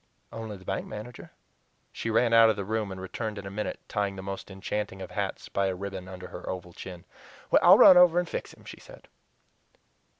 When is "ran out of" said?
2.09-2.55